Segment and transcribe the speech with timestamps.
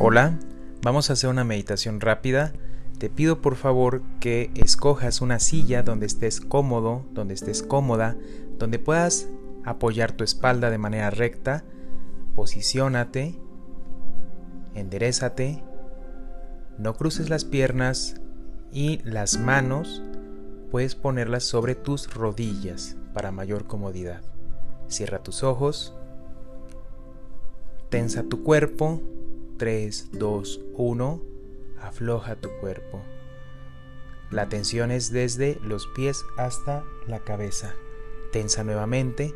[0.00, 0.38] Hola,
[0.80, 2.52] vamos a hacer una meditación rápida.
[2.98, 8.16] Te pido por favor que escojas una silla donde estés cómodo, donde estés cómoda,
[8.60, 9.26] donde puedas
[9.64, 11.64] apoyar tu espalda de manera recta.
[12.36, 13.40] Posiciónate,
[14.76, 15.64] enderezate,
[16.78, 18.20] no cruces las piernas
[18.72, 20.00] y las manos
[20.70, 24.22] puedes ponerlas sobre tus rodillas para mayor comodidad.
[24.86, 25.92] Cierra tus ojos,
[27.90, 29.02] tensa tu cuerpo
[29.58, 31.22] 3, 2, 1,
[31.80, 33.02] afloja tu cuerpo.
[34.30, 37.74] La tensión es desde los pies hasta la cabeza.
[38.32, 39.34] Tensa nuevamente.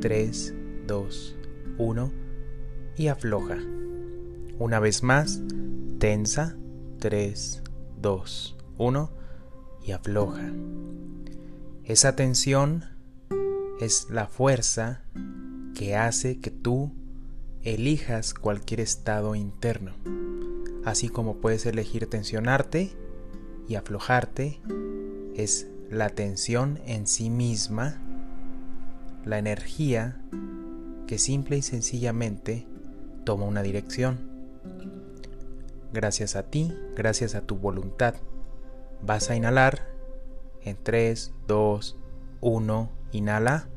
[0.00, 0.54] 3,
[0.86, 1.36] 2,
[1.78, 2.12] 1
[2.96, 3.58] y afloja.
[4.58, 5.40] Una vez más,
[5.98, 6.56] tensa.
[7.00, 7.62] 3,
[8.00, 9.10] 2, 1
[9.84, 10.52] y afloja.
[11.84, 12.84] Esa tensión
[13.78, 15.02] es la fuerza
[15.74, 16.92] que hace que tú
[17.64, 19.92] elijas cualquier estado interno,
[20.84, 22.92] así como puedes elegir tensionarte
[23.66, 24.60] y aflojarte,
[25.34, 28.00] es la tensión en sí misma,
[29.24, 30.20] la energía
[31.06, 32.66] que simple y sencillamente
[33.24, 34.18] toma una dirección.
[35.92, 38.16] Gracias a ti, gracias a tu voluntad,
[39.02, 39.88] vas a inhalar
[40.64, 41.96] en 3, 2,
[42.42, 43.68] 1, inhala.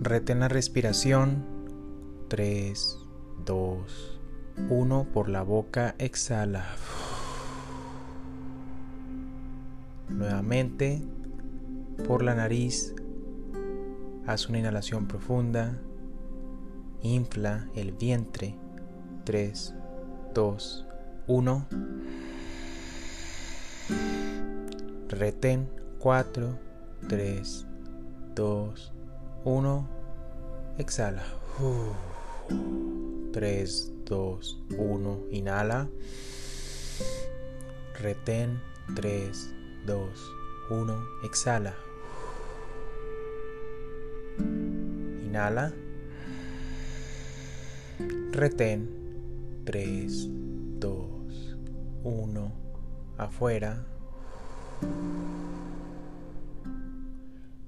[0.00, 1.51] Retén la respiración
[2.32, 2.98] 3,
[3.44, 4.20] 2,
[4.70, 6.64] 1 por la boca, exhala.
[10.08, 11.02] Nuevamente
[12.08, 12.94] por la nariz,
[14.26, 15.78] haz una inhalación profunda,
[17.02, 18.56] infla el vientre.
[19.24, 19.74] 3,
[20.32, 20.86] 2,
[21.26, 21.66] 1.
[25.10, 26.58] Retén 4,
[27.10, 27.66] 3,
[28.34, 28.92] 2,
[29.44, 29.88] 1.
[30.78, 31.24] Exhala.
[32.48, 35.88] 3, 2, 1, inhala.
[38.00, 38.60] Retén.
[38.94, 39.54] 3,
[39.86, 40.08] 2,
[40.70, 41.74] 1, exhala.
[44.38, 45.72] Inhala.
[48.32, 48.88] Retén.
[49.64, 50.28] 3,
[50.78, 51.56] 2,
[52.02, 52.52] 1,
[53.16, 53.86] afuera.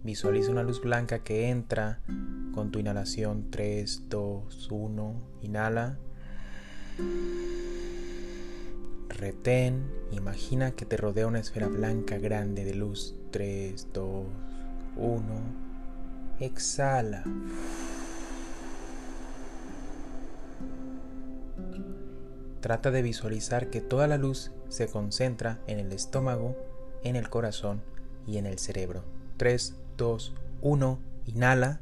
[0.05, 1.99] Visualiza una luz blanca que entra
[2.55, 5.15] con tu inhalación 3, 2, 1.
[5.41, 5.97] Inhala.
[9.09, 9.91] Retén.
[10.13, 13.15] Imagina que te rodea una esfera blanca grande de luz.
[13.31, 14.27] 3, 2,
[14.99, 15.23] 1.
[16.39, 17.25] Exhala.
[22.61, 26.59] Trata de visualizar que toda la luz se concentra en el estómago,
[27.03, 27.81] en el corazón
[28.27, 29.03] y en el cerebro.
[29.39, 30.99] 3, 2, 1.
[31.27, 31.81] Inhala.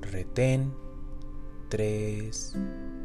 [0.00, 0.72] Retén
[1.68, 2.56] 3,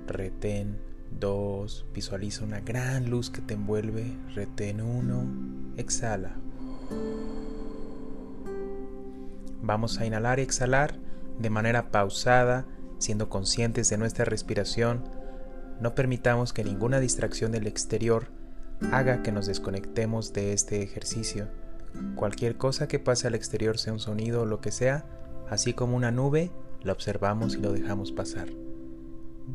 [0.08, 0.80] retén
[1.20, 6.36] 2, visualiza una gran luz que te envuelve, retén 1, exhala.
[9.62, 10.98] Vamos a inhalar y exhalar
[11.40, 12.66] de manera pausada,
[12.98, 15.04] siendo conscientes de nuestra respiración.
[15.80, 18.28] No permitamos que ninguna distracción del exterior
[18.92, 21.48] haga que nos desconectemos de este ejercicio.
[22.16, 25.06] Cualquier cosa que pase al exterior, sea un sonido o lo que sea,
[25.50, 26.52] así como una nube,
[26.84, 28.48] la observamos y lo dejamos pasar.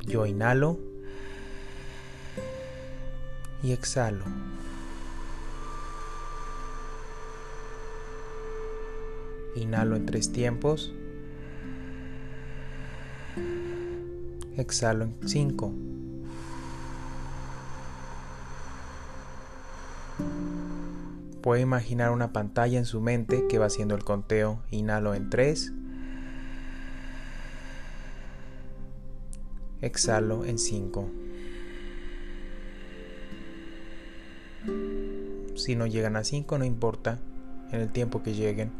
[0.07, 0.79] Yo inhalo
[3.63, 4.25] y exhalo.
[9.55, 10.93] Inhalo en tres tiempos.
[14.57, 15.73] Exhalo en cinco.
[21.47, 24.65] Puede imaginar una pantalla en su mente que va haciendo el conteo.
[24.73, 25.73] Inhalo en 3.
[29.81, 31.09] Exhalo en 5.
[35.55, 37.21] Si no llegan a 5, no importa.
[37.71, 38.73] En el tiempo que lleguen.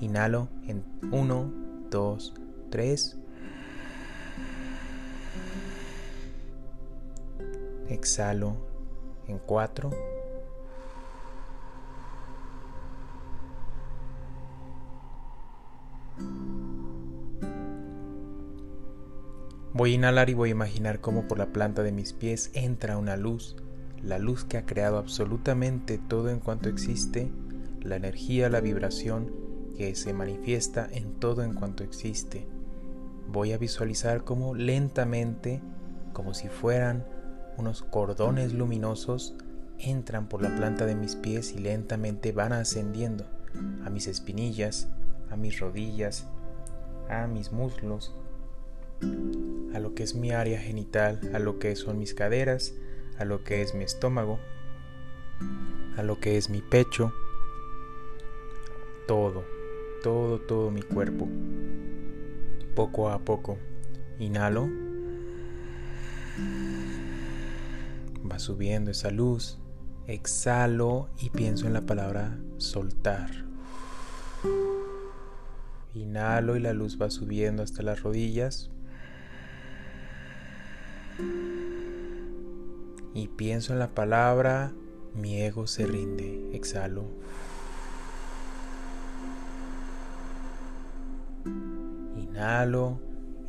[0.00, 0.82] Inhalo en
[1.12, 1.52] 1,
[1.88, 2.34] 2,
[2.70, 3.16] 3.
[7.88, 8.56] Exhalo
[9.28, 10.17] en 4.
[19.78, 22.98] Voy a inhalar y voy a imaginar cómo por la planta de mis pies entra
[22.98, 23.54] una luz,
[24.02, 27.30] la luz que ha creado absolutamente todo en cuanto existe,
[27.80, 29.32] la energía, la vibración
[29.76, 32.48] que se manifiesta en todo en cuanto existe.
[33.28, 35.62] Voy a visualizar cómo lentamente,
[36.12, 37.06] como si fueran
[37.56, 39.36] unos cordones luminosos,
[39.78, 43.26] entran por la planta de mis pies y lentamente van ascendiendo
[43.84, 44.88] a mis espinillas,
[45.30, 46.26] a mis rodillas,
[47.08, 48.12] a mis muslos,
[49.74, 52.74] a lo que es mi área genital, a lo que son mis caderas,
[53.18, 54.38] a lo que es mi estómago,
[55.96, 57.12] a lo que es mi pecho,
[59.06, 59.44] todo,
[60.02, 61.28] todo, todo mi cuerpo.
[62.74, 63.58] Poco a poco,
[64.18, 64.68] inhalo,
[68.30, 69.58] va subiendo esa luz,
[70.06, 73.30] exhalo y pienso en la palabra soltar.
[75.94, 78.70] Inhalo y la luz va subiendo hasta las rodillas.
[83.18, 84.70] Y pienso en la palabra
[85.12, 86.50] mi ego se rinde.
[86.52, 87.02] Exhalo.
[92.16, 93.00] Inhalo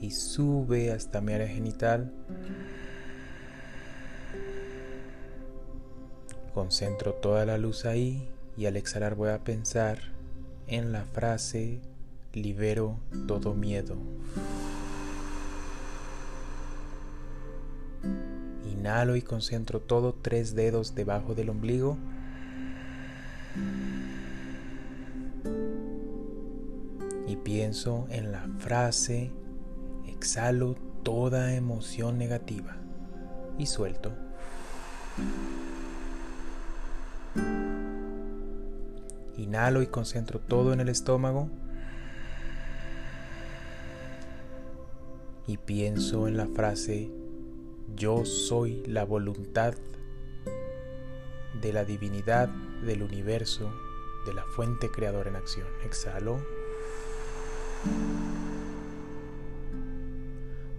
[0.02, 2.12] y sube hasta mi área genital.
[6.56, 8.28] Concentro toda la luz ahí
[8.58, 10.00] y al exhalar voy a pensar
[10.66, 11.80] en la frase
[12.34, 13.98] libero todo miedo.
[18.80, 21.98] Inhalo y concentro todo tres dedos debajo del ombligo.
[27.28, 29.34] Y pienso en la frase,
[30.08, 32.78] exhalo toda emoción negativa
[33.58, 34.14] y suelto.
[39.36, 41.50] Inhalo y concentro todo en el estómago.
[45.48, 47.19] Y pienso en la frase,
[47.96, 49.76] yo soy la voluntad
[51.62, 52.50] de la divinidad,
[52.86, 53.72] del universo,
[54.26, 55.68] de la fuente creadora en acción.
[55.84, 56.40] Exhalo.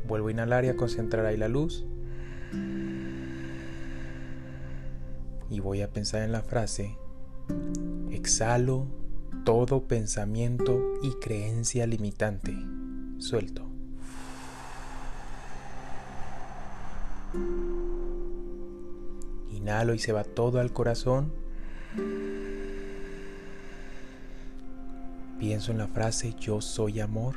[0.06, 1.84] Vuelvo a inhalar y a concentrar ahí la luz.
[5.50, 6.96] Y voy a pensar en la frase,
[8.10, 8.86] exhalo
[9.44, 12.54] todo pensamiento y creencia limitante.
[13.18, 13.69] Suelto.
[19.70, 21.32] Y se va todo al corazón.
[25.38, 27.36] Pienso en la frase yo soy amor.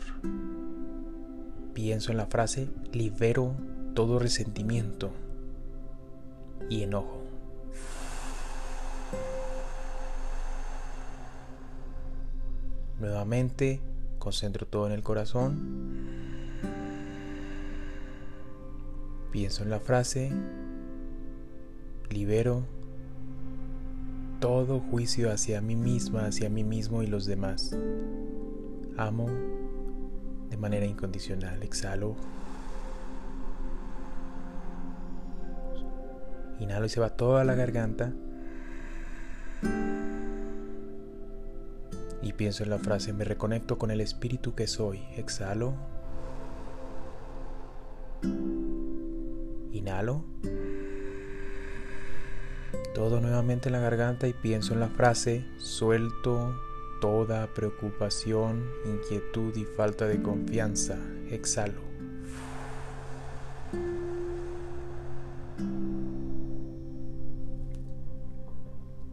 [1.75, 3.53] Pienso en la frase libero
[3.93, 5.11] todo resentimiento
[6.69, 7.21] y enojo.
[12.99, 13.79] Nuevamente
[14.17, 15.83] concentro todo en el corazón.
[19.31, 20.31] Pienso en la frase
[22.13, 22.63] libero
[24.43, 27.73] todo juicio hacia mí misma, hacia mí mismo y los demás.
[28.97, 29.29] Amo
[30.49, 31.63] de manera incondicional.
[31.63, 32.17] Exhalo.
[36.59, 38.11] Inhalo y se va toda la garganta.
[42.21, 44.99] Y pienso en la frase, me reconecto con el espíritu que soy.
[45.15, 45.73] Exhalo.
[49.71, 50.25] Inhalo
[52.93, 56.55] todo nuevamente en la garganta y pienso en la frase, suelto
[57.01, 60.97] toda preocupación, inquietud y falta de confianza.
[61.29, 61.81] Exhalo.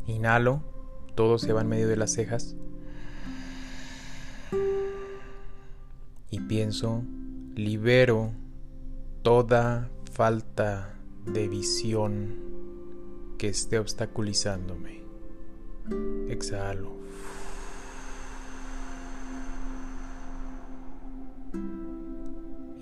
[0.07, 0.63] Inhalo,
[1.15, 2.55] todo se va en medio de las cejas.
[6.31, 7.03] Y pienso,
[7.55, 8.33] libero
[9.23, 10.95] toda falta
[11.27, 12.50] de visión
[13.41, 15.01] que esté obstaculizándome.
[16.29, 16.93] Exhalo.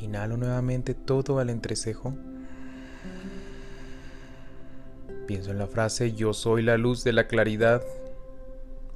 [0.01, 2.13] Inhalo nuevamente todo al entrecejo.
[5.29, 7.81] Pienso en la frase yo soy la luz de la claridad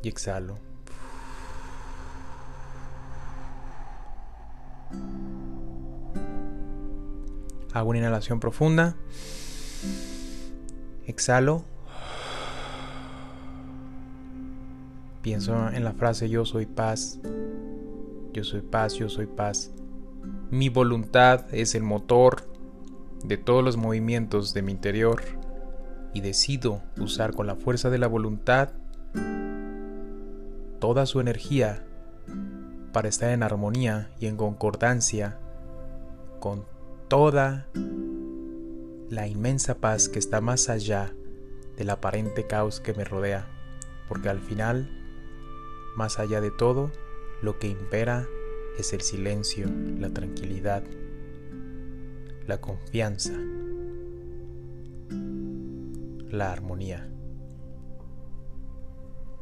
[0.03, 0.59] y exhalo.
[7.73, 8.97] Hago una inhalación profunda.
[11.07, 11.65] Exhalo.
[15.23, 17.21] Pienso en la frase yo soy paz.
[18.33, 19.73] Yo soy paz, yo soy paz.
[20.51, 22.49] Mi voluntad es el motor
[23.25, 25.23] de todos los movimientos de mi interior
[26.15, 28.71] y decido usar con la fuerza de la voluntad
[30.81, 31.85] toda su energía
[32.93, 35.39] para estar en armonía y en concordancia
[36.41, 36.65] con
[37.09, 37.69] toda
[39.13, 41.13] la inmensa paz que está más allá
[41.77, 43.47] del aparente caos que me rodea,
[44.09, 44.89] porque al final,
[45.99, 46.91] más allá de todo,
[47.43, 48.27] lo que impera
[48.79, 49.67] es el silencio,
[49.99, 50.83] la tranquilidad,
[52.47, 53.35] la confianza,
[56.31, 57.07] la armonía.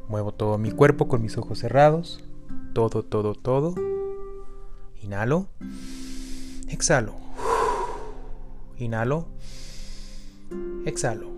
[0.09, 2.21] Muevo todo mi cuerpo con mis ojos cerrados,
[2.73, 3.75] todo, todo, todo.
[5.01, 5.47] Inhalo,
[6.67, 7.30] exhalo.
[8.81, 9.27] Inhalo.
[10.85, 11.29] Exhalo.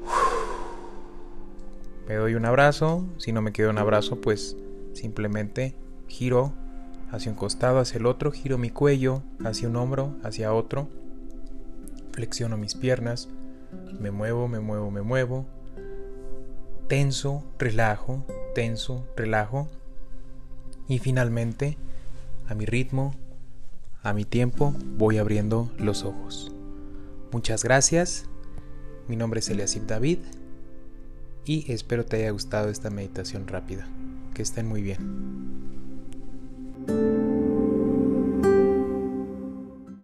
[2.07, 3.05] Me doy un abrazo.
[3.17, 4.55] Si no me queda un abrazo, pues
[4.93, 5.75] simplemente
[6.07, 6.53] giro
[7.11, 10.87] hacia un costado, hacia el otro, giro mi cuello hacia un hombro, hacia otro.
[12.11, 13.29] Flexiono mis piernas.
[13.99, 15.45] Me muevo, me muevo, me muevo.
[16.87, 19.67] Tenso, relajo, tenso, relajo.
[20.87, 21.77] Y finalmente,
[22.47, 23.15] a mi ritmo,
[24.01, 26.52] a mi tiempo, voy abriendo los ojos.
[27.33, 28.25] Muchas gracias.
[29.07, 30.19] Mi nombre es Eliasib David
[31.45, 33.87] y espero te haya gustado esta meditación rápida.
[34.35, 35.52] Que estén muy bien.